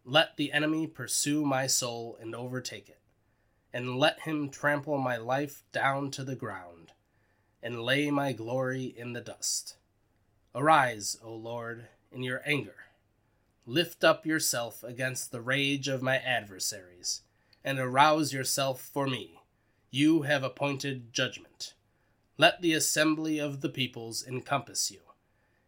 let 0.04 0.36
the 0.36 0.52
enemy 0.52 0.88
pursue 0.88 1.46
my 1.46 1.68
soul 1.68 2.18
and 2.20 2.34
overtake 2.34 2.90
it, 2.90 3.01
and 3.74 3.98
let 3.98 4.22
him 4.22 4.50
trample 4.50 4.98
my 4.98 5.18
life 5.18 5.64
down 5.72 6.12
to 6.12 6.24
the 6.24 6.36
ground, 6.36 6.92
and 7.64 7.82
lay 7.82 8.12
my 8.12 8.34
glory 8.34 8.86
in 8.86 9.14
the 9.14 9.22
dust. 9.22 9.76
Arise, 10.54 11.18
O 11.24 11.34
Lord, 11.34 11.88
in 12.12 12.24
your 12.24 12.42
anger. 12.46 12.76
Lift 13.66 14.04
up 14.04 14.26
yourself 14.26 14.84
against 14.84 15.32
the 15.32 15.42
rage 15.42 15.88
of 15.88 16.02
my 16.02 16.18
adversaries, 16.18 17.22
and 17.64 17.80
arouse 17.80 18.34
yourself 18.34 18.82
for 18.82 19.08
me. 19.08 19.40
You 19.90 20.24
have 20.24 20.44
appointed 20.44 21.14
judgment. 21.14 21.74
Let 22.38 22.62
the 22.62 22.74
assembly 22.74 23.40
of 23.40 23.62
the 23.62 23.70
peoples 23.70 24.26
encompass 24.26 24.92
you, 24.92 25.02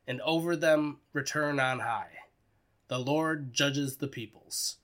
and 0.07 0.19
over 0.21 0.55
them 0.55 0.99
return 1.13 1.59
on 1.59 1.79
high. 1.79 2.17
The 2.87 2.99
Lord 2.99 3.53
judges 3.53 3.97
the 3.97 4.07
peoples. 4.07 4.77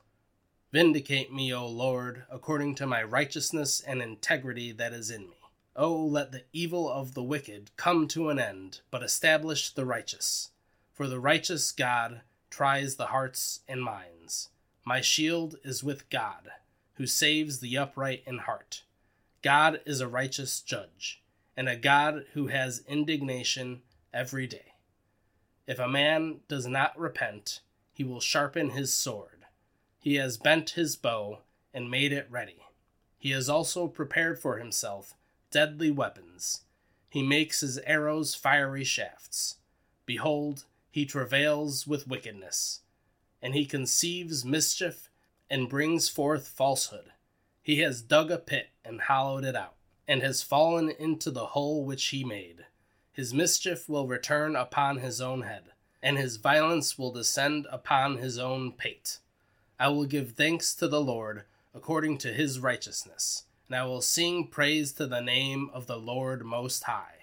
Vindicate 0.72 1.34
me, 1.34 1.52
O 1.52 1.66
Lord, 1.66 2.26
according 2.30 2.76
to 2.76 2.86
my 2.86 3.02
righteousness 3.02 3.82
and 3.82 4.04
integrity 4.04 4.72
that 4.72 4.94
is 4.94 5.10
in 5.10 5.28
me. 5.28 5.38
O 5.76 5.96
let 5.96 6.32
the 6.32 6.44
evil 6.54 6.88
of 6.88 7.16
the 7.16 7.24
wicked 7.24 7.72
come 7.76 8.08
to 8.10 8.30
an 8.30 8.38
end, 8.38 8.82
but 8.92 9.02
establish 9.02 9.72
the 9.72 9.86
righteous. 9.86 10.52
For 10.94 11.08
the 11.08 11.20
righteous 11.20 11.72
God 11.72 12.22
tries 12.52 12.96
the 12.96 13.08
hearts 13.08 13.62
and 13.68 13.82
minds. 13.82 14.50
My 14.86 15.02
shield 15.02 15.56
is 15.64 15.84
with 15.84 16.08
God, 16.12 16.52
who 16.96 17.08
saves 17.08 17.60
the 17.60 17.76
upright 17.76 18.22
in 18.28 18.40
heart. 18.40 18.84
God 19.42 19.82
is 19.88 20.02
a 20.02 20.08
righteous 20.08 20.62
judge, 20.62 21.24
and 21.58 21.68
a 21.68 21.76
God 21.76 22.26
who 22.34 22.48
has 22.48 22.84
indignation 22.88 23.82
every 24.14 24.46
day. 24.46 24.74
If 25.66 25.80
a 25.80 25.88
man 25.88 26.42
does 26.48 26.68
not 26.68 27.00
repent, 27.00 27.62
he 27.92 28.04
will 28.04 28.20
sharpen 28.20 28.72
his 28.72 28.94
sword. 28.94 29.39
He 30.00 30.16
has 30.16 30.38
bent 30.38 30.72
his 30.72 30.96
bow 30.96 31.40
and 31.74 31.92
made 31.92 32.14
it 32.14 32.28
ready. 32.30 32.66
He 33.18 33.32
has 33.32 33.50
also 33.50 33.88
prepared 33.88 34.40
for 34.40 34.58
himself 34.58 35.14
deadly 35.52 35.92
weapons. 35.92 36.62
He 37.10 37.22
makes 37.22 37.60
his 37.60 37.80
arrows 37.80 38.34
fiery 38.34 38.86
shafts. 38.86 39.58
Behold, 40.06 40.64
he 40.90 41.06
travails 41.06 41.86
with 41.86 42.08
wickedness, 42.08 42.82
and 43.42 43.54
he 43.54 43.66
conceives 43.66 44.46
mischief 44.46 45.10
and 45.50 45.70
brings 45.70 46.08
forth 46.08 46.48
falsehood. 46.48 47.12
He 47.62 47.80
has 47.80 48.02
dug 48.02 48.32
a 48.32 48.38
pit 48.38 48.70
and 48.86 49.02
hollowed 49.02 49.44
it 49.44 49.56
out, 49.56 49.76
and 50.08 50.22
has 50.22 50.42
fallen 50.42 50.90
into 50.90 51.30
the 51.30 51.48
hole 51.48 51.84
which 51.84 52.06
he 52.08 52.24
made. 52.24 52.66
His 53.12 53.34
mischief 53.34 53.90
will 53.90 54.08
return 54.08 54.56
upon 54.56 55.00
his 55.00 55.20
own 55.20 55.42
head, 55.42 55.64
and 56.02 56.18
his 56.18 56.38
violence 56.38 56.98
will 56.98 57.12
descend 57.12 57.68
upon 57.70 58.18
his 58.18 58.40
own 58.40 58.72
pate. 58.72 59.20
I 59.82 59.88
will 59.88 60.06
give 60.06 60.32
thanks 60.32 60.76
to 60.76 60.90
the 60.90 61.00
Lord 61.00 61.44
according 61.74 62.18
to 62.20 62.34
his 62.34 62.60
righteousness, 62.60 63.46
and 63.70 63.78
I 63.78 63.86
will 63.86 64.02
sing 64.02 64.48
praise 64.48 64.92
to 64.94 65.08
the 65.08 65.22
name 65.22 65.70
of 65.74 65.88
the 65.88 65.96
Lord 65.96 66.44
Most 66.44 66.84
High. 66.84 67.19